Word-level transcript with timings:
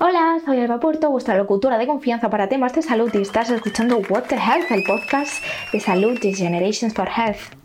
Hola, 0.00 0.40
soy 0.44 0.58
Alba 0.58 0.80
Puerto, 0.80 1.08
vuestra 1.08 1.38
locutora 1.38 1.78
de 1.78 1.86
confianza 1.86 2.28
para 2.28 2.48
temas 2.48 2.74
de 2.74 2.82
salud 2.82 3.14
y 3.14 3.18
estás 3.18 3.48
escuchando 3.50 3.98
What 4.10 4.24
the 4.24 4.34
Health, 4.34 4.68
el 4.72 4.82
podcast 4.82 5.40
de 5.72 5.78
salud 5.78 6.18
de 6.20 6.34
Generations 6.34 6.92
for 6.92 7.08
Health. 7.08 7.63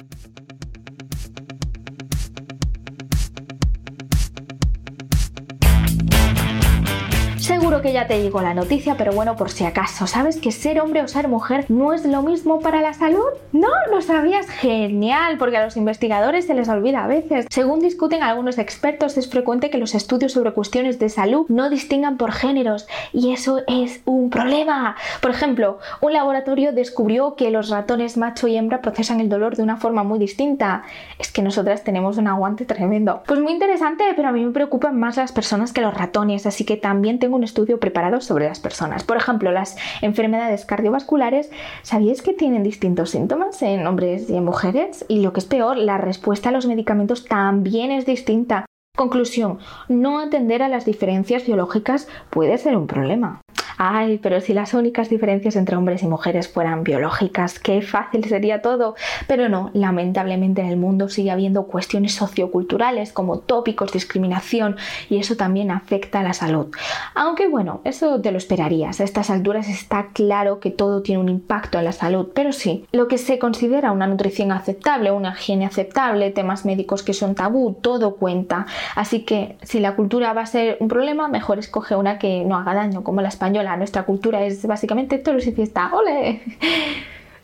Seguro 7.49 7.81
que 7.81 7.93
ya 7.93 8.05
te 8.05 8.21
llegó 8.21 8.41
la 8.41 8.53
noticia, 8.53 8.93
pero 8.95 9.11
bueno, 9.11 9.35
por 9.35 9.49
si 9.49 9.65
acaso, 9.65 10.05
¿sabes 10.05 10.39
que 10.39 10.51
ser 10.51 10.79
hombre 10.79 11.01
o 11.01 11.07
ser 11.07 11.27
mujer 11.27 11.65
no 11.67 11.93
es 11.93 12.05
lo 12.05 12.21
mismo 12.21 12.59
para 12.59 12.79
la 12.79 12.93
salud? 12.93 13.25
¿No? 13.53 13.69
¿Lo 13.89 14.03
sabías? 14.03 14.47
Genial, 14.47 15.39
porque 15.39 15.57
a 15.57 15.65
los 15.65 15.75
investigadores 15.75 16.45
se 16.45 16.53
les 16.53 16.69
olvida 16.69 17.03
a 17.03 17.07
veces. 17.07 17.47
Según 17.49 17.79
discuten 17.79 18.21
algunos 18.21 18.59
expertos, 18.59 19.17
es 19.17 19.27
frecuente 19.27 19.71
que 19.71 19.79
los 19.79 19.95
estudios 19.95 20.33
sobre 20.33 20.51
cuestiones 20.51 20.99
de 20.99 21.09
salud 21.09 21.47
no 21.49 21.71
distingan 21.71 22.17
por 22.17 22.33
géneros, 22.33 22.87
y 23.13 23.33
eso 23.33 23.61
es 23.67 24.03
un 24.05 24.29
problema. 24.29 24.95
Por 25.19 25.31
ejemplo, 25.31 25.79
un 26.01 26.13
laboratorio 26.13 26.71
descubrió 26.71 27.33
que 27.33 27.49
los 27.49 27.69
ratones 27.69 28.15
macho 28.15 28.47
y 28.47 28.57
hembra 28.57 28.81
procesan 28.81 29.21
el 29.21 29.29
dolor 29.29 29.55
de 29.55 29.63
una 29.63 29.77
forma 29.77 30.03
muy 30.03 30.19
distinta. 30.19 30.83
Es 31.17 31.31
que 31.31 31.41
nosotras 31.41 31.83
tenemos 31.83 32.19
un 32.19 32.27
aguante 32.27 32.65
tremendo. 32.65 33.23
Pues 33.25 33.39
muy 33.39 33.53
interesante, 33.53 34.03
pero 34.15 34.27
a 34.27 34.31
mí 34.31 34.45
me 34.45 34.51
preocupan 34.51 34.99
más 34.99 35.17
las 35.17 35.31
personas 35.31 35.73
que 35.73 35.81
los 35.81 35.95
ratones, 35.95 36.45
así 36.45 36.63
que 36.63 36.77
también 36.77 37.17
tengo 37.17 37.38
estudio 37.43 37.79
preparado 37.79 38.21
sobre 38.21 38.47
las 38.47 38.59
personas. 38.59 39.03
Por 39.03 39.17
ejemplo, 39.17 39.51
las 39.51 39.77
enfermedades 40.01 40.65
cardiovasculares, 40.65 41.49
¿sabíais 41.81 42.21
que 42.21 42.33
tienen 42.33 42.63
distintos 42.63 43.11
síntomas 43.11 43.61
en 43.61 43.85
hombres 43.87 44.29
y 44.29 44.35
en 44.35 44.45
mujeres? 44.45 45.05
Y 45.07 45.21
lo 45.21 45.33
que 45.33 45.39
es 45.39 45.45
peor, 45.45 45.77
la 45.77 45.97
respuesta 45.97 46.49
a 46.49 46.51
los 46.51 46.65
medicamentos 46.65 47.25
también 47.25 47.91
es 47.91 48.05
distinta. 48.05 48.65
Conclusión, 48.97 49.59
no 49.87 50.19
atender 50.19 50.61
a 50.61 50.67
las 50.67 50.83
diferencias 50.83 51.45
biológicas 51.45 52.07
puede 52.29 52.57
ser 52.57 52.75
un 52.75 52.87
problema. 52.87 53.41
Ay, 53.81 54.19
pero 54.21 54.41
si 54.41 54.53
las 54.53 54.73
únicas 54.73 55.09
diferencias 55.09 55.55
entre 55.55 55.77
hombres 55.77 56.03
y 56.03 56.07
mujeres 56.07 56.49
fueran 56.49 56.83
biológicas, 56.83 57.59
qué 57.59 57.81
fácil 57.81 58.25
sería 58.25 58.61
todo. 58.61 58.95
Pero 59.25 59.47
no, 59.47 59.71
lamentablemente 59.73 60.59
en 60.59 60.67
el 60.67 60.75
mundo 60.75 61.07
sigue 61.07 61.31
habiendo 61.31 61.63
cuestiones 61.63 62.13
socioculturales 62.13 63.13
como 63.13 63.39
tópicos, 63.39 63.93
discriminación 63.93 64.75
y 65.09 65.19
eso 65.19 65.37
también 65.37 65.71
afecta 65.71 66.19
a 66.19 66.23
la 66.23 66.33
salud. 66.33 66.67
Aunque 67.15 67.47
bueno, 67.47 67.79
eso 67.85 68.19
te 68.19 68.33
lo 68.33 68.37
esperarías. 68.37 68.99
A 68.99 69.05
estas 69.05 69.29
alturas 69.29 69.69
está 69.69 70.09
claro 70.11 70.59
que 70.59 70.71
todo 70.71 71.01
tiene 71.01 71.21
un 71.21 71.29
impacto 71.29 71.79
en 71.79 71.85
la 71.85 71.93
salud, 71.93 72.31
pero 72.35 72.51
sí, 72.51 72.85
lo 72.91 73.07
que 73.07 73.17
se 73.17 73.39
considera 73.39 73.93
una 73.93 74.07
nutrición 74.07 74.51
aceptable, 74.51 75.11
una 75.11 75.31
higiene 75.31 75.65
aceptable, 75.65 76.31
temas 76.31 76.65
médicos 76.65 77.01
que 77.01 77.13
son 77.13 77.33
tabú, 77.33 77.77
todo 77.81 78.15
cuenta. 78.15 78.65
Así 78.95 79.21
que 79.21 79.55
si 79.61 79.79
la 79.79 79.95
cultura 79.95 80.33
va 80.33 80.41
a 80.41 80.47
ser 80.47 80.75
un 80.81 80.89
problema, 80.89 81.29
mejor 81.29 81.59
escoge 81.59 81.95
una 81.95 82.19
que 82.19 82.43
no 82.43 82.57
haga 82.57 82.73
daño, 82.73 83.05
como 83.05 83.21
la 83.21 83.29
española 83.29 83.68
nuestra 83.77 84.03
cultura 84.03 84.43
es 84.45 84.65
básicamente 84.65 85.17
toros 85.17 85.45
y 85.47 85.51
fiesta. 85.51 85.91
¡Ole! 85.93 86.41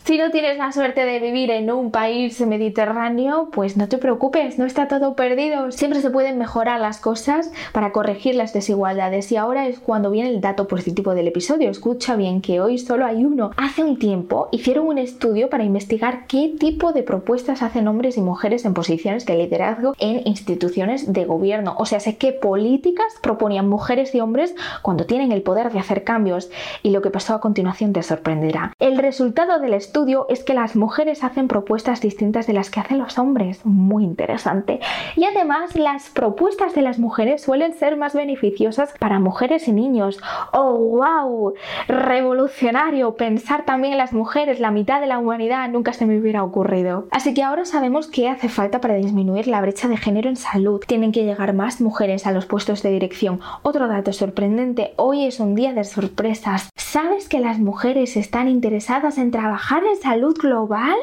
Si 0.06 0.20
no 0.20 0.30
tienes 0.30 0.59
la 0.59 0.72
suerte 0.72 1.03
de 1.03 1.20
vivir 1.20 1.50
en 1.50 1.72
un 1.72 1.89
país 1.89 2.39
mediterráneo, 2.39 3.50
pues 3.52 3.75
no 3.75 3.89
te 3.89 3.98
preocupes, 3.98 4.59
no 4.59 4.66
está 4.66 4.88
todo 4.88 5.16
perdido. 5.16 5.72
Siempre 5.72 6.00
se 6.00 6.12
pueden 6.12 6.38
mejorar 6.38 6.80
las 6.80 7.00
cosas 7.00 7.52
para 7.72 7.92
corregir 7.92 8.36
las 8.36 8.53
desigualdades. 8.53 9.31
Y 9.31 9.38
ahora 9.38 9.67
es 9.67 9.80
cuando 9.80 10.12
viene 10.12 10.30
el 10.30 10.42
dato 10.42 10.67
positivo 10.67 11.16
del 11.16 11.30
episodio. 11.30 11.72
Escucha 11.72 12.16
bien 12.16 12.42
que 12.42 12.62
hoy 12.62 12.78
solo 12.78 13.03
hay 13.03 13.25
uno. 13.25 13.50
Hace 13.58 13.84
un 13.84 13.97
tiempo 13.97 14.47
hicieron 14.52 14.86
un 14.86 15.00
estudio 15.00 15.50
para 15.50 15.64
investigar 15.64 16.28
qué 16.28 16.53
tipo 16.59 16.94
de 16.94 17.02
propuestas 17.02 17.64
hacen 17.64 17.88
hombres 17.88 18.16
y 18.16 18.22
mujeres 18.22 18.64
en 18.66 18.75
posiciones 18.75 19.25
de 19.25 19.38
liderazgo 19.38 19.95
en 19.97 20.22
instituciones 20.28 21.14
de 21.14 21.25
gobierno. 21.25 21.73
O 21.80 21.88
sea, 21.88 22.00
sé 22.00 22.16
qué 22.17 22.31
políticas 22.31 23.08
proponían 23.23 23.67
mujeres 23.67 24.14
y 24.14 24.19
hombres 24.19 24.53
cuando 24.84 25.08
tienen 25.08 25.31
el 25.31 25.42
poder 25.42 25.72
de 25.72 25.80
hacer 25.80 26.03
cambios. 26.03 26.52
Y 26.84 26.92
lo 26.92 27.02
que 27.02 27.09
pasó 27.09 27.34
a 27.34 27.42
continuación 27.42 27.92
te 27.92 28.03
sorprenderá. 28.03 28.72
El 28.78 29.00
resultado 29.00 29.58
del 29.58 29.73
estudio 29.73 29.94
es 30.27 30.43
que 30.43 30.53
las 30.53 30.75
mujeres 30.75 31.23
hacen 31.23 31.47
propuestas 31.47 32.01
distintas 32.01 32.47
de 32.47 32.53
las 32.53 32.69
que 32.69 32.81
hacen 32.81 32.97
los 32.97 33.17
hombres. 33.17 33.66
Muy 33.66 34.03
interesante. 34.03 34.81
Y 35.16 35.23
además 35.23 35.75
las 35.78 36.09
propuestas 36.09 36.75
de 36.75 36.81
las 36.81 37.00
mujeres 37.00 37.44
suelen 37.44 37.73
ser 37.73 37.95
más 37.95 38.13
beneficiosas 38.13 38.94
para 39.00 39.19
mujeres 39.19 39.69
y 39.69 39.72
niños. 39.72 40.19
¡Oh, 40.51 40.73
wow! 40.73 41.53
Revolucionario. 41.88 43.16
Pensar 43.16 43.63
también 43.63 43.94
en 43.94 44.00
las 44.00 44.11
mujeres, 44.11 44.59
la 44.59 44.69
mitad 44.69 45.00
de 45.00 45.07
la 45.07 45.17
humanidad, 45.17 45.69
nunca 45.69 45.94
se 45.94 46.05
me 46.05 46.19
hubiera 46.19 46.44
ocurrido. 46.44 47.07
Así 47.11 47.34
que 47.34 47.44
ahora 47.44 47.63
sabemos 47.63 48.07
qué 48.07 48.28
hace 48.28 48.50
falta 48.50 48.81
para 48.81 48.95
disminuir 48.95 49.47
la 49.47 49.61
brecha 49.61 49.88
de 49.88 49.95
género 49.95 50.28
en 50.28 50.35
salud. 50.35 50.84
Tienen 50.85 51.13
que 51.13 51.23
llegar 51.23 51.53
más 51.53 51.79
mujeres 51.79 52.28
a 52.28 52.34
los 52.34 52.45
puestos 52.45 52.84
de 52.84 52.91
dirección. 52.91 53.39
Otro 53.61 53.88
dato 53.88 54.11
sorprendente, 54.11 54.94
hoy 54.97 55.25
es 55.25 55.39
un 55.39 55.55
día 55.55 55.72
de 55.72 55.85
sorpresas. 55.85 56.69
¿Sabes 56.75 57.29
que 57.29 57.39
las 57.39 57.59
mujeres 57.59 58.17
están 58.17 58.50
interesadas 58.50 59.17
en 59.17 59.31
trabajar 59.31 59.84
en 59.88 59.96
salud 59.96 60.35
global? 60.38 60.96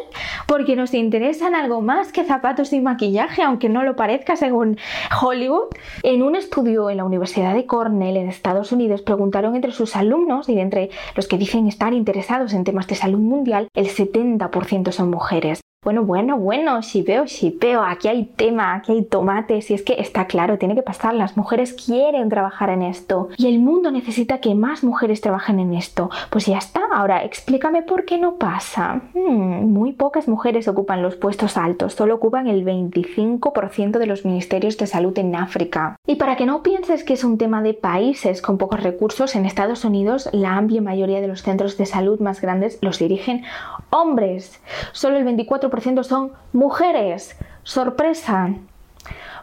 Porque 0.46 0.76
nos 0.76 0.92
interesan 0.94 1.54
algo 1.54 1.80
más 1.80 2.12
que 2.12 2.24
zapatos 2.24 2.72
y 2.72 2.80
maquillaje, 2.80 3.42
aunque 3.42 3.68
no 3.68 3.82
lo 3.82 3.96
parezca 3.96 4.36
según 4.36 4.78
Hollywood. 5.20 5.68
En 6.02 6.22
un 6.22 6.36
estudio 6.36 6.90
en 6.90 6.98
la 6.98 7.04
Universidad 7.04 7.54
de 7.54 7.66
Cornell 7.66 8.16
en 8.16 8.28
Estados 8.28 8.72
Unidos 8.72 9.02
preguntaron 9.02 9.56
entre 9.56 9.72
sus 9.72 9.96
alumnos 9.96 10.48
y 10.48 10.58
entre 10.58 10.90
los 11.16 11.26
que 11.26 11.38
dicen 11.38 11.66
estar 11.66 11.94
interesados 11.94 12.52
en 12.52 12.64
temas 12.64 12.86
de 12.86 12.94
salud 12.94 13.20
mundial, 13.20 13.68
el 13.74 13.86
70% 13.86 14.92
son 14.92 15.10
mujeres. 15.10 15.61
Bueno, 15.84 16.04
bueno, 16.04 16.38
bueno, 16.38 16.80
si 16.84 17.02
veo, 17.02 17.26
si 17.26 17.50
veo, 17.50 17.82
aquí 17.82 18.06
hay 18.06 18.24
tema, 18.24 18.72
aquí 18.76 18.92
hay 18.92 19.02
tomates, 19.02 19.68
y 19.68 19.74
es 19.74 19.82
que 19.82 19.94
está 19.94 20.28
claro, 20.28 20.56
tiene 20.56 20.76
que 20.76 20.82
pasar, 20.82 21.12
las 21.12 21.36
mujeres 21.36 21.72
quieren 21.72 22.28
trabajar 22.28 22.70
en 22.70 22.82
esto 22.82 23.30
y 23.36 23.48
el 23.48 23.58
mundo 23.58 23.90
necesita 23.90 24.38
que 24.38 24.54
más 24.54 24.84
mujeres 24.84 25.20
trabajen 25.20 25.58
en 25.58 25.74
esto. 25.74 26.08
Pues 26.30 26.46
ya 26.46 26.58
está, 26.58 26.82
ahora 26.92 27.24
explícame 27.24 27.82
por 27.82 28.04
qué 28.04 28.16
no 28.16 28.36
pasa. 28.36 29.00
Hmm, 29.12 29.72
muy 29.72 29.92
pocas 29.92 30.28
mujeres 30.28 30.68
ocupan 30.68 31.02
los 31.02 31.16
puestos 31.16 31.56
altos, 31.56 31.94
solo 31.94 32.14
ocupan 32.14 32.46
el 32.46 32.64
25% 32.64 33.98
de 33.98 34.06
los 34.06 34.24
ministerios 34.24 34.78
de 34.78 34.86
salud 34.86 35.18
en 35.18 35.34
África. 35.34 35.96
Y 36.06 36.14
para 36.14 36.36
que 36.36 36.46
no 36.46 36.62
pienses 36.62 37.02
que 37.02 37.14
es 37.14 37.24
un 37.24 37.38
tema 37.38 37.60
de 37.60 37.74
países 37.74 38.40
con 38.40 38.56
pocos 38.56 38.84
recursos, 38.84 39.34
en 39.34 39.46
Estados 39.46 39.84
Unidos 39.84 40.28
la 40.30 40.56
amplia 40.56 40.80
mayoría 40.80 41.20
de 41.20 41.26
los 41.26 41.42
centros 41.42 41.76
de 41.76 41.86
salud 41.86 42.20
más 42.20 42.40
grandes 42.40 42.78
los 42.82 43.00
dirigen 43.00 43.42
hombres. 43.90 44.60
Solo 44.92 45.16
el 45.16 45.24
24 45.24 45.71
son 46.02 46.32
mujeres. 46.52 47.36
Sorpresa. 47.62 48.50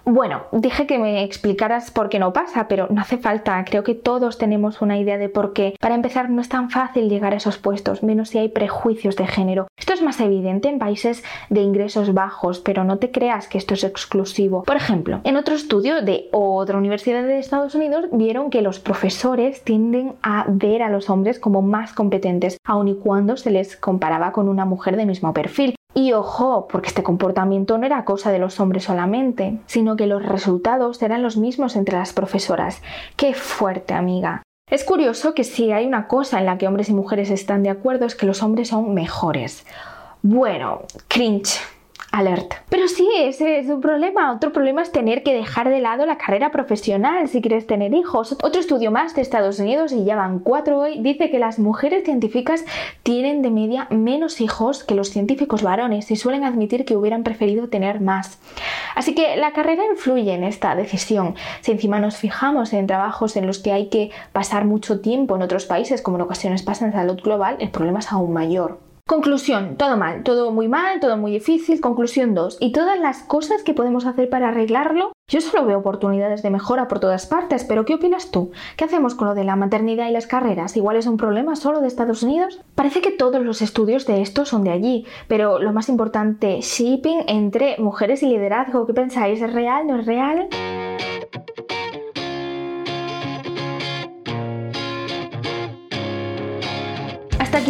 Bueno, 0.05 0.43
dije 0.51 0.87
que 0.87 0.97
me 0.97 1.23
explicaras 1.23 1.91
por 1.91 2.09
qué 2.09 2.19
no 2.19 2.33
pasa, 2.33 2.67
pero 2.67 2.87
no 2.89 3.01
hace 3.01 3.17
falta. 3.17 3.63
Creo 3.65 3.83
que 3.83 3.95
todos 3.95 4.37
tenemos 4.37 4.81
una 4.81 4.97
idea 4.97 5.17
de 5.17 5.29
por 5.29 5.53
qué. 5.53 5.75
Para 5.79 5.95
empezar, 5.95 6.29
no 6.29 6.41
es 6.41 6.49
tan 6.49 6.69
fácil 6.69 7.09
llegar 7.09 7.33
a 7.33 7.37
esos 7.37 7.57
puestos, 7.57 8.01
menos 8.01 8.29
si 8.29 8.39
hay 8.39 8.49
prejuicios 8.49 9.15
de 9.15 9.27
género. 9.27 9.67
Esto 9.77 9.93
es 9.93 10.01
más 10.01 10.19
evidente 10.19 10.69
en 10.69 10.79
países 10.79 11.23
de 11.49 11.61
ingresos 11.61 12.13
bajos, 12.13 12.59
pero 12.59 12.83
no 12.83 12.97
te 12.97 13.11
creas 13.11 13.47
que 13.47 13.57
esto 13.57 13.73
es 13.73 13.83
exclusivo. 13.83 14.63
Por 14.63 14.77
ejemplo, 14.77 15.21
en 15.23 15.35
otro 15.35 15.53
estudio 15.53 16.01
de 16.01 16.27
otra 16.31 16.77
universidad 16.77 17.23
de 17.23 17.39
Estados 17.39 17.75
Unidos 17.75 18.05
vieron 18.11 18.49
que 18.49 18.61
los 18.61 18.79
profesores 18.79 19.63
tienden 19.63 20.13
a 20.23 20.45
ver 20.47 20.81
a 20.81 20.89
los 20.89 21.09
hombres 21.09 21.39
como 21.39 21.61
más 21.61 21.93
competentes, 21.93 22.57
aun 22.65 22.87
y 22.87 22.95
cuando 22.95 23.37
se 23.37 23.51
les 23.51 23.75
comparaba 23.75 24.31
con 24.31 24.49
una 24.49 24.65
mujer 24.65 24.97
de 24.97 25.05
mismo 25.05 25.33
perfil. 25.33 25.75
Y 25.99 26.13
ojo, 26.13 26.65
porque 26.69 26.87
este 26.87 27.03
comportamiento 27.03 27.77
no 27.77 27.85
era 27.85 28.05
cosa 28.05 28.31
de 28.31 28.39
los 28.39 28.61
hombres 28.61 28.85
solamente, 28.85 29.59
sino 29.65 29.97
que 29.97 30.07
los 30.07 30.25
resultados 30.25 31.01
eran 31.01 31.21
los 31.21 31.35
mismos 31.35 31.75
entre 31.75 31.97
las 31.97 32.13
profesoras. 32.13 32.81
¡Qué 33.17 33.33
fuerte, 33.33 33.93
amiga! 33.93 34.41
Es 34.71 34.85
curioso 34.85 35.33
que 35.33 35.43
si 35.43 35.73
hay 35.73 35.85
una 35.85 36.07
cosa 36.07 36.39
en 36.39 36.45
la 36.45 36.57
que 36.57 36.67
hombres 36.67 36.87
y 36.87 36.93
mujeres 36.93 37.29
están 37.29 37.63
de 37.63 37.69
acuerdo 37.69 38.05
es 38.05 38.15
que 38.15 38.25
los 38.25 38.41
hombres 38.43 38.69
son 38.69 38.93
mejores. 38.93 39.65
Bueno, 40.21 40.83
cringe 41.09 41.59
alert. 42.11 42.53
Pero 42.69 42.87
sí, 42.87 43.07
ese 43.17 43.59
es 43.59 43.67
un 43.67 43.81
problema. 43.81 44.31
Otro 44.31 44.51
problema 44.51 44.81
es 44.81 44.91
tener 44.91 45.23
que 45.23 45.33
dejar 45.33 45.69
de 45.69 45.79
lado 45.79 46.05
la 46.05 46.17
carrera 46.17 46.51
profesional 46.51 47.27
si 47.27 47.41
quieres 47.41 47.67
tener 47.67 47.93
hijos. 47.93 48.33
Otro 48.43 48.59
estudio 48.59 48.91
más 48.91 49.15
de 49.15 49.21
Estados 49.21 49.59
Unidos, 49.59 49.91
y 49.91 50.05
ya 50.05 50.15
van 50.15 50.39
cuatro 50.39 50.79
hoy, 50.79 50.99
dice 51.01 51.29
que 51.29 51.39
las 51.39 51.59
mujeres 51.59 52.03
científicas 52.03 52.65
tienen 53.03 53.41
de 53.41 53.51
media 53.51 53.87
menos 53.89 54.41
hijos 54.41 54.83
que 54.83 54.95
los 54.95 55.09
científicos 55.09 55.63
varones 55.63 56.09
y 56.11 56.15
suelen 56.15 56.43
admitir 56.43 56.85
que 56.85 56.95
hubieran 56.95 57.23
preferido 57.23 57.69
tener 57.69 58.01
más. 58.01 58.39
Así 58.95 59.15
que 59.15 59.35
la 59.35 59.53
carrera 59.53 59.83
influye 59.85 60.33
en 60.33 60.43
esta 60.43 60.75
decisión. 60.75 61.35
Si 61.61 61.71
encima 61.71 61.99
nos 61.99 62.17
fijamos 62.17 62.73
en 62.73 62.87
trabajos 62.87 63.35
en 63.35 63.47
los 63.47 63.59
que 63.59 63.71
hay 63.71 63.89
que 63.89 64.11
pasar 64.31 64.65
mucho 64.65 65.01
tiempo 65.01 65.35
en 65.35 65.41
otros 65.41 65.65
países, 65.65 66.01
como 66.01 66.17
en 66.17 66.23
ocasiones 66.23 66.63
pasa 66.63 66.85
en 66.85 66.93
salud 66.93 67.19
global, 67.21 67.57
el 67.59 67.69
problema 67.69 67.99
es 67.99 68.11
aún 68.11 68.33
mayor. 68.33 68.88
Conclusión, 69.09 69.75
todo 69.75 69.97
mal, 69.97 70.21
todo 70.21 70.51
muy 70.51 70.67
mal, 70.67 70.99
todo 70.99 71.17
muy 71.17 71.31
difícil. 71.31 71.81
Conclusión 71.81 72.35
2. 72.35 72.57
¿Y 72.59 72.71
todas 72.71 72.99
las 72.99 73.23
cosas 73.23 73.63
que 73.63 73.73
podemos 73.73 74.05
hacer 74.05 74.29
para 74.29 74.49
arreglarlo? 74.49 75.13
Yo 75.27 75.41
solo 75.41 75.65
veo 75.65 75.79
oportunidades 75.79 76.43
de 76.43 76.51
mejora 76.51 76.87
por 76.87 76.99
todas 76.99 77.25
partes, 77.25 77.63
pero 77.63 77.85
¿qué 77.85 77.95
opinas 77.95 78.29
tú? 78.29 78.51
¿Qué 78.77 78.83
hacemos 78.83 79.15
con 79.15 79.27
lo 79.27 79.33
de 79.33 79.45
la 79.45 79.55
maternidad 79.55 80.07
y 80.07 80.11
las 80.11 80.27
carreras? 80.27 80.77
¿Igual 80.77 80.97
es 80.97 81.07
un 81.07 81.17
problema 81.17 81.55
solo 81.55 81.81
de 81.81 81.87
Estados 81.87 82.21
Unidos? 82.21 82.61
Parece 82.75 83.01
que 83.01 83.09
todos 83.09 83.43
los 83.43 83.63
estudios 83.63 84.05
de 84.05 84.21
esto 84.21 84.45
son 84.45 84.63
de 84.63 84.69
allí, 84.69 85.07
pero 85.27 85.57
lo 85.57 85.73
más 85.73 85.89
importante, 85.89 86.61
shipping 86.61 87.23
entre 87.25 87.79
mujeres 87.79 88.21
y 88.21 88.27
liderazgo. 88.27 88.85
¿Qué 88.85 88.93
pensáis? 88.93 89.41
¿Es 89.41 89.51
real? 89.51 89.87
¿No 89.87 89.95
es 89.95 90.05
real? 90.05 90.49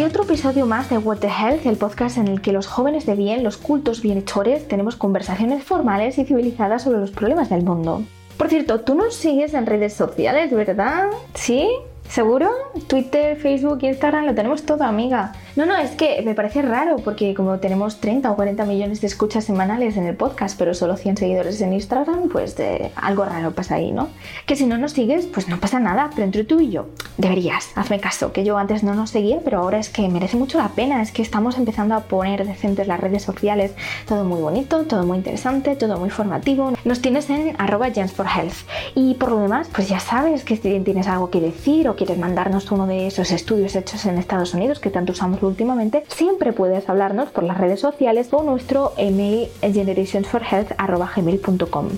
Aquí 0.00 0.08
otro 0.08 0.24
episodio 0.24 0.64
más 0.64 0.88
de 0.88 0.96
What 0.96 1.18
the 1.18 1.28
Health, 1.28 1.66
el 1.66 1.76
podcast 1.76 2.16
en 2.16 2.26
el 2.26 2.40
que 2.40 2.52
los 2.52 2.66
jóvenes 2.66 3.04
de 3.04 3.14
bien, 3.16 3.44
los 3.44 3.58
cultos 3.58 4.00
bienhechores, 4.00 4.66
tenemos 4.66 4.96
conversaciones 4.96 5.62
formales 5.62 6.16
y 6.16 6.24
civilizadas 6.24 6.84
sobre 6.84 7.00
los 7.00 7.10
problemas 7.10 7.50
del 7.50 7.64
mundo. 7.64 8.02
Por 8.38 8.48
cierto, 8.48 8.80
tú 8.80 8.94
nos 8.94 9.14
sigues 9.14 9.52
en 9.52 9.66
redes 9.66 9.92
sociales, 9.92 10.52
¿verdad? 10.52 11.08
¿Sí? 11.34 11.68
¿Seguro? 12.08 12.50
Twitter, 12.86 13.36
Facebook, 13.36 13.80
Instagram, 13.82 14.24
lo 14.24 14.34
tenemos 14.34 14.62
todo, 14.62 14.84
amiga. 14.84 15.32
No, 15.60 15.66
no, 15.66 15.76
es 15.76 15.90
que 15.90 16.22
me 16.22 16.34
parece 16.34 16.62
raro 16.62 16.96
porque 17.04 17.34
como 17.34 17.58
tenemos 17.58 18.00
30 18.00 18.30
o 18.30 18.34
40 18.34 18.64
millones 18.64 19.02
de 19.02 19.08
escuchas 19.08 19.44
semanales 19.44 19.98
en 19.98 20.06
el 20.06 20.16
podcast, 20.16 20.58
pero 20.58 20.72
solo 20.72 20.96
100 20.96 21.18
seguidores 21.18 21.60
en 21.60 21.74
Instagram, 21.74 22.30
pues 22.30 22.56
algo 22.94 23.26
raro 23.26 23.50
pasa 23.50 23.74
ahí, 23.74 23.92
¿no? 23.92 24.08
Que 24.46 24.56
si 24.56 24.64
no 24.64 24.78
nos 24.78 24.92
sigues, 24.92 25.26
pues 25.26 25.48
no 25.48 25.60
pasa 25.60 25.78
nada, 25.78 26.08
pero 26.14 26.24
entre 26.24 26.44
tú 26.44 26.60
y 26.60 26.70
yo, 26.70 26.86
deberías, 27.18 27.72
hazme 27.74 28.00
caso, 28.00 28.32
que 28.32 28.42
yo 28.42 28.56
antes 28.56 28.82
no 28.82 28.94
nos 28.94 29.10
seguía, 29.10 29.40
pero 29.44 29.58
ahora 29.58 29.78
es 29.78 29.90
que 29.90 30.08
merece 30.08 30.38
mucho 30.38 30.56
la 30.56 30.68
pena, 30.68 31.02
es 31.02 31.12
que 31.12 31.20
estamos 31.20 31.58
empezando 31.58 31.94
a 31.94 32.04
poner 32.04 32.46
decentes 32.46 32.86
las 32.86 32.98
redes 32.98 33.22
sociales, 33.22 33.74
todo 34.08 34.24
muy 34.24 34.40
bonito, 34.40 34.84
todo 34.84 35.04
muy 35.04 35.18
interesante, 35.18 35.76
todo 35.76 35.98
muy 35.98 36.08
formativo. 36.08 36.72
Nos 36.86 37.02
tienes 37.02 37.28
en 37.28 37.54
arroba 37.58 37.88
Health. 37.88 38.66
Y 38.94 39.12
por 39.12 39.30
lo 39.32 39.40
demás, 39.40 39.68
pues 39.74 39.90
ya 39.90 40.00
sabes 40.00 40.42
que 40.42 40.56
si 40.56 40.80
tienes 40.80 41.06
algo 41.06 41.28
que 41.28 41.42
decir 41.42 41.86
o 41.86 41.96
quieres 41.96 42.16
mandarnos 42.16 42.72
uno 42.72 42.86
de 42.86 43.08
esos 43.08 43.30
estudios 43.30 43.76
hechos 43.76 44.06
en 44.06 44.16
Estados 44.16 44.54
Unidos 44.54 44.80
que 44.80 44.88
tanto 44.88 45.12
usamos 45.12 45.42
últimamente, 45.50 46.04
siempre 46.08 46.52
puedes 46.52 46.88
hablarnos 46.88 47.30
por 47.30 47.44
las 47.44 47.58
redes 47.58 47.80
sociales 47.80 48.28
o 48.32 48.42
nuestro 48.42 48.94
email 48.96 49.48
generationsforhealth.com. 49.60 51.88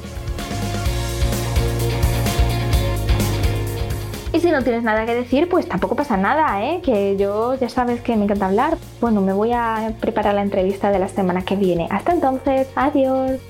Y 4.33 4.41
si 4.41 4.51
no 4.51 4.63
tienes 4.63 4.83
nada 4.83 5.05
que 5.05 5.15
decir, 5.15 5.47
pues 5.49 5.69
tampoco 5.69 5.95
pasa 5.95 6.17
nada, 6.17 6.65
¿eh? 6.65 6.81
Que 6.83 7.17
yo 7.19 7.55
ya 7.55 7.69
sabes 7.69 8.01
que 8.01 8.17
me 8.17 8.25
encanta 8.25 8.47
hablar. 8.47 8.79
Bueno, 8.99 9.21
me 9.21 9.35
voy 9.35 9.53
a 9.53 9.93
preparar 10.01 10.35
la 10.35 10.41
entrevista 10.41 10.91
de 10.91 10.99
la 10.99 11.09
semana 11.09 11.43
que 11.43 11.55
viene. 11.55 11.87
Hasta 11.91 12.13
entonces, 12.13 12.67
adiós. 12.75 13.41